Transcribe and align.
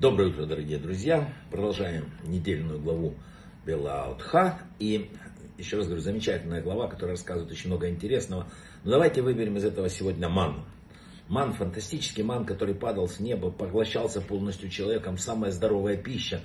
Доброе 0.00 0.30
утро, 0.30 0.46
дорогие 0.46 0.78
друзья. 0.78 1.30
Продолжаем 1.50 2.06
недельную 2.24 2.80
главу 2.80 3.16
Белаутха. 3.66 4.58
И 4.78 5.10
еще 5.58 5.76
раз 5.76 5.88
говорю, 5.88 6.00
замечательная 6.00 6.62
глава, 6.62 6.88
которая 6.88 7.16
рассказывает 7.16 7.52
очень 7.52 7.68
много 7.68 7.90
интересного. 7.90 8.46
Но 8.82 8.92
давайте 8.92 9.20
выберем 9.20 9.58
из 9.58 9.64
этого 9.66 9.90
сегодня 9.90 10.30
ману. 10.30 10.64
Ман, 11.28 11.52
фантастический 11.52 12.22
ман, 12.22 12.46
который 12.46 12.74
падал 12.74 13.08
с 13.08 13.20
неба, 13.20 13.50
поглощался 13.50 14.22
полностью 14.22 14.70
человеком, 14.70 15.18
самая 15.18 15.50
здоровая 15.50 15.98
пища. 15.98 16.40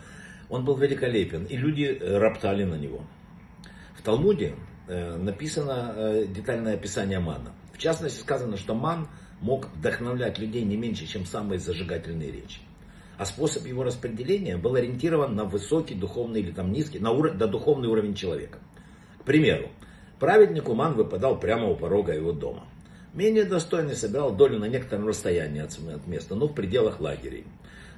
Он 0.49 0.65
был 0.65 0.75
великолепен, 0.75 1.45
и 1.45 1.55
люди 1.55 1.83
э, 1.85 2.17
роптали 2.17 2.65
на 2.65 2.75
него. 2.75 3.05
В 3.97 4.01
Талмуде 4.01 4.55
э, 4.89 5.15
написано 5.15 5.93
э, 5.95 6.25
детальное 6.27 6.73
описание 6.73 7.19
мана. 7.19 7.53
В 7.73 7.77
частности, 7.77 8.19
сказано, 8.19 8.57
что 8.57 8.75
ман 8.75 9.07
мог 9.39 9.69
вдохновлять 9.75 10.39
людей 10.39 10.65
не 10.65 10.75
меньше, 10.75 11.07
чем 11.07 11.25
самые 11.25 11.59
зажигательные 11.59 12.33
речи 12.33 12.59
а 13.17 13.25
способ 13.25 13.65
его 13.65 13.83
распределения 13.83 14.57
был 14.57 14.75
ориентирован 14.75 15.35
на 15.35 15.45
высокий 15.45 15.95
духовный 15.95 16.41
или 16.41 16.51
там 16.51 16.71
низкий, 16.71 16.99
на 16.99 17.11
уровень, 17.11 17.37
до 17.37 17.47
духовный 17.47 17.87
уровень 17.87 18.13
человека. 18.13 18.59
К 19.19 19.23
примеру, 19.23 19.69
праведник 20.19 20.67
Уман 20.69 20.93
выпадал 20.93 21.39
прямо 21.39 21.67
у 21.67 21.75
порога 21.75 22.13
его 22.13 22.31
дома. 22.31 22.65
Менее 23.13 23.45
достойный 23.45 23.95
собирал 23.95 24.35
долю 24.35 24.59
на 24.59 24.65
некотором 24.65 25.07
расстоянии 25.07 25.61
от, 25.61 25.77
от 25.89 26.05
места, 26.05 26.35
но 26.35 26.47
в 26.47 26.53
пределах 26.53 26.99
лагерей. 26.99 27.45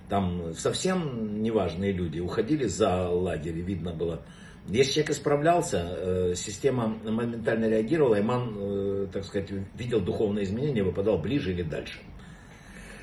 Там 0.09 0.53
совсем 0.53 1.41
неважные 1.41 1.91
люди 1.91 2.19
уходили 2.19 2.65
за 2.65 3.09
лагерь, 3.09 3.55
видно 3.55 3.91
было. 3.91 4.21
Если 4.67 4.93
человек 4.93 5.11
исправлялся, 5.11 5.97
э, 5.97 6.33
система 6.35 6.97
моментально 7.03 7.69
реагировала, 7.69 8.15
и 8.15 8.21
ман, 8.21 8.53
э, 8.57 9.07
так 9.11 9.25
сказать, 9.25 9.49
видел 9.77 10.01
духовные 10.01 10.43
изменения, 10.43 10.83
выпадал 10.83 11.17
ближе 11.17 11.51
или 11.51 11.63
дальше. 11.63 11.99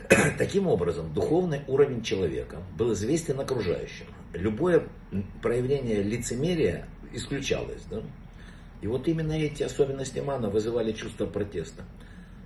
Таким 0.38 0.66
образом, 0.66 1.12
духовный 1.12 1.62
уровень 1.66 2.02
человека 2.02 2.58
был 2.76 2.92
известен 2.92 3.40
окружающим. 3.40 4.06
Любое 4.32 4.86
проявление 5.42 6.02
лицемерия 6.02 6.86
исключалось. 7.12 7.83
Да? 7.91 8.02
И 8.83 8.86
вот 8.86 9.08
именно 9.08 9.33
эти 9.33 9.62
особенности 9.62 10.19
мана 10.19 10.50
вызывали 10.50 10.92
чувство 10.92 11.27
протеста. 11.27 11.84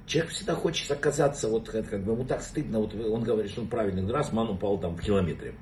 Человек 0.07 0.33
всегда 0.33 0.55
хочет 0.55 0.91
оказаться, 0.91 1.49
вот 1.49 1.69
как 1.69 2.03
бы 2.03 2.13
ему 2.13 2.25
так 2.25 2.43
стыдно, 2.43 2.79
вот 2.79 2.95
он 2.95 3.23
говорит, 3.23 3.51
что 3.51 3.63
он 3.63 3.69
правильный, 3.69 4.11
раз 4.11 4.33
ман 4.33 4.49
упал 4.49 4.79
там 4.79 4.97
в 4.97 5.03
километре. 5.03 5.55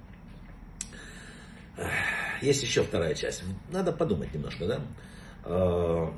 Есть 2.41 2.63
еще 2.63 2.83
вторая 2.83 3.15
часть. 3.15 3.43
Надо 3.71 3.93
подумать 3.93 4.33
немножко, 4.33 4.67
да? 4.67 6.13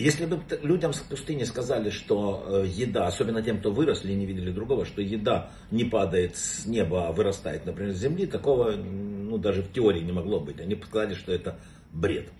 Если 0.00 0.24
бы 0.24 0.40
людям 0.62 0.94
с 0.94 1.00
пустыни 1.00 1.44
сказали, 1.44 1.90
что 1.90 2.42
э, 2.46 2.66
еда, 2.66 3.06
особенно 3.06 3.42
тем, 3.42 3.58
кто 3.58 3.70
выросли 3.70 4.12
и 4.12 4.14
не 4.14 4.24
видели 4.24 4.50
другого, 4.50 4.86
что 4.86 5.02
еда 5.02 5.50
не 5.70 5.84
падает 5.84 6.36
с 6.36 6.64
неба, 6.64 7.08
а 7.08 7.12
вырастает, 7.12 7.66
например, 7.66 7.92
с 7.92 7.98
земли, 7.98 8.24
такого 8.24 8.70
ну, 8.70 9.36
даже 9.36 9.60
в 9.60 9.70
теории 9.70 10.00
не 10.00 10.12
могло 10.12 10.40
быть. 10.40 10.58
Они 10.58 10.74
сказали, 10.74 11.12
что 11.12 11.34
это 11.34 11.58
бред. 11.92 12.30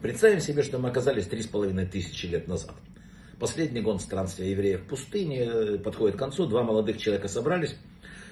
Представим 0.00 0.40
себе, 0.40 0.62
что 0.62 0.78
мы 0.78 0.88
оказались 0.88 1.26
три 1.26 1.42
с 1.42 1.46
половиной 1.46 1.84
тысячи 1.84 2.24
лет 2.24 2.48
назад. 2.48 2.74
Последний 3.38 3.82
год 3.82 4.00
странствия 4.00 4.48
евреев 4.48 4.80
в 4.80 4.86
пустыне 4.86 5.40
э, 5.40 5.78
подходит 5.78 6.16
к 6.16 6.18
концу, 6.18 6.46
два 6.46 6.62
молодых 6.62 6.96
человека 6.96 7.28
собрались, 7.28 7.76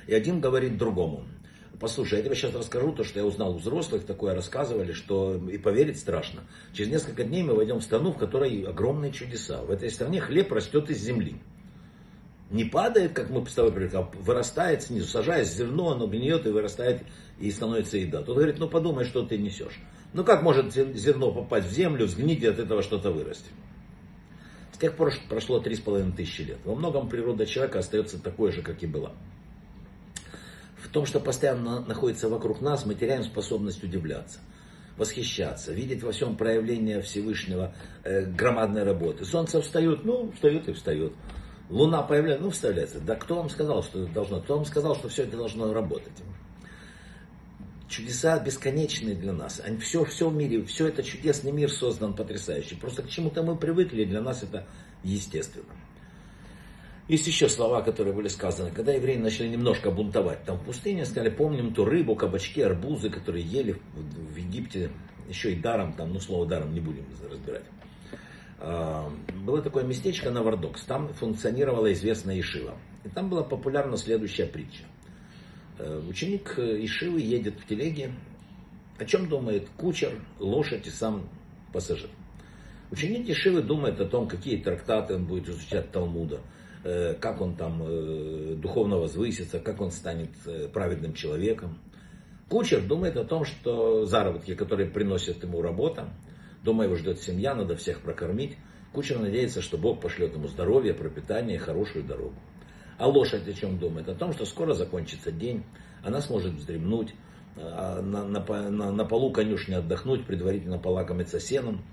и 0.07 0.15
один 0.15 0.41
говорит 0.41 0.79
другому. 0.79 1.27
Послушай, 1.81 2.19
я 2.19 2.25
тебе 2.25 2.35
сейчас 2.35 2.55
расскажу 2.55 2.93
то, 2.93 3.05
что 3.05 3.21
я 3.21 3.25
узнал 3.25 3.55
у 3.55 3.59
взрослых, 3.59 4.05
такое 4.05 4.35
рассказывали, 4.35 4.91
что 4.93 5.37
и 5.37 5.59
поверить 5.59 5.99
страшно. 5.99 6.43
Через 6.73 6.91
несколько 6.91 7.23
дней 7.23 7.45
мы 7.45 7.55
войдем 7.55 7.79
в 7.79 7.85
страну, 7.85 8.13
в 8.13 8.19
которой 8.19 8.63
огромные 8.63 9.13
чудеса. 9.13 9.63
В 9.63 9.71
этой 9.71 9.89
стране 9.91 10.21
хлеб 10.21 10.51
растет 10.53 10.91
из 10.91 10.99
земли. 10.99 11.37
Не 12.51 12.65
падает, 12.65 13.13
как 13.13 13.31
мы 13.31 13.43
представляем, 13.43 13.91
а 13.95 14.11
вырастает 14.21 14.83
снизу, 14.83 15.07
сажаясь 15.07 15.55
зерно, 15.55 15.93
оно 15.93 16.09
гниет 16.09 16.47
и 16.47 16.51
вырастает 16.51 17.03
и 17.39 17.49
становится 17.53 17.97
еда. 17.97 18.23
Тут 18.23 18.37
говорит, 18.37 18.59
ну 18.59 18.69
подумай, 18.69 19.05
что 19.05 19.23
ты 19.23 19.39
несешь. 19.39 19.79
Ну 20.15 20.25
как 20.25 20.43
может 20.43 20.73
зерно 20.73 21.31
попасть 21.31 21.69
в 21.69 21.73
землю, 21.73 22.09
сгнить 22.09 22.43
и 22.43 22.47
от 22.47 22.59
этого 22.59 22.83
что-то 22.83 23.13
вырасти? 23.13 23.51
С 24.73 24.79
тех 24.79 24.97
пор 24.97 25.13
прошло 25.29 25.61
три 25.61 25.77
с 25.77 25.81
половиной 25.81 26.13
тысячи 26.13 26.43
лет. 26.43 26.59
Во 26.65 26.75
многом 26.75 27.09
природа 27.09 27.47
человека 27.47 27.79
остается 27.79 28.21
такой 28.21 28.51
же, 28.51 28.63
как 28.63 28.83
и 28.83 28.87
была 28.87 29.13
в 30.89 30.91
том, 30.91 31.05
что 31.05 31.21
постоянно 31.21 31.81
находится 31.81 32.29
вокруг 32.29 32.63
нас, 32.63 32.87
мы 32.87 32.95
теряем 32.95 33.23
способность 33.23 33.85
удивляться, 33.85 34.39
восхищаться, 34.97 35.73
видеть 35.73 36.03
во 36.03 36.13
всем 36.13 36.35
проявление 36.35 37.03
Всевышнего 37.03 37.75
э, 38.05 38.25
громадной 38.25 38.85
работы. 38.85 39.27
Солнце 39.27 39.61
встает, 39.61 40.05
ну, 40.05 40.33
встает 40.33 40.67
и 40.69 40.73
встает. 40.73 41.13
Луна 41.69 42.03
появляется, 42.03 42.43
ну, 42.43 42.51
вставляется. 42.51 43.01
Да 43.01 43.17
кто 43.17 43.37
вам 43.37 43.51
сказал, 43.51 43.83
что 43.83 44.05
это 44.05 44.13
должно? 44.13 44.41
Кто 44.41 44.57
вам 44.57 44.65
сказал, 44.65 44.95
что 44.97 45.11
все 45.11 45.25
это 45.25 45.37
должно 45.37 45.75
работать? 45.75 46.13
Чудеса 47.87 48.39
бесконечные 48.39 49.15
для 49.15 49.35
нас. 49.35 49.61
Они, 49.63 49.77
все, 49.77 50.05
все 50.05 50.31
в 50.31 50.35
мире, 50.35 50.65
все 50.65 50.89
это 50.89 51.03
чудесный 51.03 51.53
мир 51.53 51.71
создан 51.71 52.15
потрясающий. 52.15 52.77
Просто 52.77 53.03
к 53.03 53.11
чему-то 53.11 53.43
мы 53.43 53.57
привыкли, 53.57 54.05
для 54.05 54.23
нас 54.23 54.43
это 54.43 54.67
естественно. 55.05 55.67
Есть 57.09 57.27
еще 57.27 57.49
слова, 57.49 57.81
которые 57.81 58.15
были 58.15 58.29
сказаны. 58.29 58.71
Когда 58.71 58.93
евреи 58.93 59.17
начали 59.17 59.49
немножко 59.49 59.91
бунтовать, 59.91 60.45
там 60.45 60.59
в 60.59 60.65
пустыне 60.65 61.07
сказали, 61.07 61.31
помним 61.31 61.73
ту 61.73 61.87
рыбу, 61.87 62.15
кабачки, 62.15 62.61
арбузы, 62.61 63.09
которые 63.09 63.45
ели 63.45 63.81
в, 63.95 64.37
Египте, 64.37 64.91
еще 65.27 65.53
и 65.53 65.57
даром, 65.57 65.95
там, 65.95 66.13
ну 66.13 66.21
слово 66.21 66.45
даром 66.45 66.75
не 66.75 66.81
будем 66.81 67.07
разбирать. 67.31 67.65
А, 68.59 69.11
было 69.43 69.63
такое 69.63 69.85
местечко 69.85 70.31
Навардокс, 70.31 70.85
там 70.85 71.09
функционировала 71.15 71.91
известная 71.95 72.39
Ишива. 72.39 72.75
И 73.05 73.09
там 73.09 73.31
была 73.31 73.43
популярна 73.43 73.97
следующая 73.97 74.45
притча. 74.45 74.85
Э, 75.79 76.03
ученик 76.07 76.59
Ишивы 76.59 77.21
едет 77.21 77.59
в 77.59 77.67
телеге, 77.67 78.13
о 78.99 79.07
чем 79.07 79.31
думает 79.31 79.67
кучер, 79.79 80.13
лошадь 80.39 80.87
и 80.87 80.91
сам 80.91 81.27
пассажир. 81.73 82.11
Ученик 82.91 83.31
Ишивы 83.31 83.63
думает 83.63 83.99
о 83.99 84.05
том, 84.05 84.29
какие 84.29 84.59
трактаты 84.59 85.15
он 85.15 85.25
будет 85.25 85.49
изучать 85.49 85.91
Талмуда, 85.91 86.41
как 87.21 87.41
он 87.41 87.57
там 87.57 87.83
э, 87.83 88.55
духовно 88.57 88.99
возвысится, 88.99 89.59
как 89.61 89.81
он 89.81 89.91
станет 89.91 90.31
э, 90.47 90.69
праведным 90.69 91.15
человеком. 91.15 91.79
Кучер 92.49 92.83
думает 92.83 93.17
о 93.17 93.25
том, 93.25 93.45
что 93.45 94.07
заработки, 94.07 94.55
которые 94.55 94.89
приносят 94.89 95.43
ему 95.43 95.61
работа, 95.61 96.09
дома 96.63 96.85
его 96.85 96.97
ждет 96.97 97.21
семья, 97.21 97.55
надо 97.55 97.77
всех 97.77 98.01
прокормить. 98.01 98.57
Кучер 98.93 99.19
надеется, 99.19 99.61
что 99.61 99.77
Бог 99.77 100.01
пошлет 100.01 100.35
ему 100.35 100.49
здоровье, 100.49 100.95
пропитание 100.95 101.57
и 101.57 101.59
хорошую 101.59 102.05
дорогу. 102.05 102.35
А 102.97 103.07
лошадь 103.07 103.47
о 103.47 103.53
чем 103.53 103.79
думает? 103.79 104.09
О 104.09 104.15
том, 104.15 104.33
что 104.33 104.45
скоро 104.45 104.73
закончится 104.75 105.31
день, 105.31 105.65
она 106.03 106.21
сможет 106.21 106.55
вздремнуть, 106.55 107.15
а 107.57 108.01
на, 108.03 108.25
на, 108.25 108.41
на, 108.71 108.93
на 108.93 109.05
полу 109.05 109.31
конюшни 109.31 109.75
отдохнуть, 109.75 110.27
предварительно 110.27 110.79
полакомиться 110.79 111.39
сеном. 111.41 111.85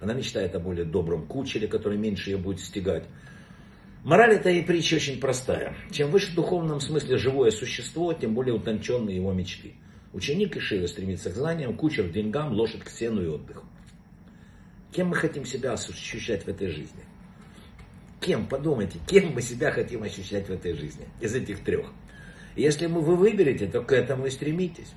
Она 0.00 0.14
мечтает 0.14 0.54
о 0.54 0.60
более 0.60 0.84
добром 0.84 1.26
кучере, 1.26 1.66
который 1.66 1.98
меньше 1.98 2.30
ее 2.30 2.36
будет 2.36 2.60
стегать. 2.60 3.04
Мораль 4.04 4.34
этой 4.34 4.62
притчи 4.62 4.96
очень 4.96 5.18
простая. 5.18 5.74
Чем 5.90 6.10
выше 6.10 6.30
в 6.32 6.34
духовном 6.34 6.80
смысле 6.80 7.16
живое 7.16 7.50
существо, 7.50 8.12
тем 8.12 8.34
более 8.34 8.54
утонченны 8.54 9.08
его 9.08 9.32
мечты. 9.32 9.76
Ученик 10.12 10.58
Ишива 10.58 10.86
стремится 10.86 11.30
к 11.30 11.34
знаниям, 11.34 11.74
кучер 11.74 12.08
к 12.08 12.12
деньгам, 12.12 12.52
лошадь 12.52 12.82
к 12.82 12.90
сену 12.90 13.22
и 13.22 13.26
отдыху. 13.26 13.64
Кем 14.92 15.08
мы 15.08 15.16
хотим 15.16 15.46
себя 15.46 15.72
ощущать 15.72 16.44
в 16.44 16.48
этой 16.48 16.68
жизни? 16.68 17.02
Кем, 18.20 18.46
подумайте, 18.46 18.98
кем 19.08 19.32
мы 19.32 19.40
себя 19.40 19.72
хотим 19.72 20.02
ощущать 20.02 20.48
в 20.48 20.52
этой 20.52 20.74
жизни 20.74 21.08
из 21.22 21.34
этих 21.34 21.64
трех? 21.64 21.86
Если 22.56 22.86
вы 22.86 23.16
выберете, 23.16 23.66
то 23.66 23.80
к 23.80 23.92
этому 23.92 24.26
и 24.26 24.30
стремитесь. 24.30 24.92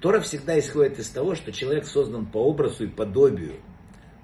Тора 0.00 0.20
всегда 0.20 0.58
исходит 0.58 0.98
из 0.98 1.08
того, 1.08 1.34
что 1.34 1.50
человек 1.50 1.86
создан 1.86 2.26
по 2.26 2.38
образу 2.38 2.84
и 2.84 2.88
подобию. 2.88 3.54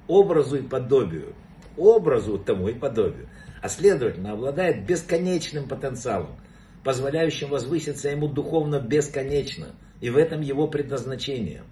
Образу 0.07 0.59
и 0.59 0.63
подобию. 0.63 1.35
Образу 1.77 2.39
тому 2.39 2.69
и 2.69 2.75
подобию 2.75 3.29
а 3.61 3.69
следовательно 3.69 4.33
обладает 4.33 4.87
бесконечным 4.87 5.69
потенциалом, 5.69 6.37
позволяющим 6.83 7.51
возвыситься 7.51 8.09
ему 8.09 8.29
духовно 8.29 8.81
бесконечно, 8.81 9.75
и 10.01 10.11
в 10.11 10.17
этом 10.17 10.41
его 10.41 10.67
предназначение. 10.67 11.63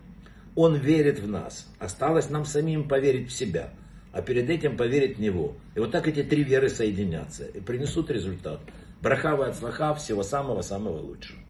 Он 0.54 0.76
верит 0.76 1.18
в 1.20 1.28
нас, 1.28 1.66
осталось 1.78 2.30
нам 2.30 2.44
самим 2.44 2.88
поверить 2.88 3.30
в 3.30 3.32
себя, 3.32 3.70
а 4.12 4.22
перед 4.22 4.50
этим 4.50 4.76
поверить 4.76 5.16
в 5.16 5.20
него. 5.20 5.56
И 5.74 5.80
вот 5.80 5.92
так 5.92 6.08
эти 6.08 6.22
три 6.22 6.42
веры 6.42 6.68
соединятся 6.68 7.46
и 7.46 7.60
принесут 7.60 8.10
результат. 8.10 8.60
Брахава 9.00 9.46
от 9.46 9.56
слаха 9.56 9.94
всего 9.94 10.22
самого-самого 10.22 10.98
лучшего. 10.98 11.38